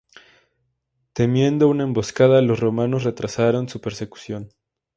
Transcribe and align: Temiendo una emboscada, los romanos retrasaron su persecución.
Temiendo 1.13 1.67
una 1.69 1.83
emboscada, 1.83 2.41
los 2.41 2.59
romanos 2.59 3.03
retrasaron 3.03 3.69
su 3.69 3.81
persecución. 3.81 4.49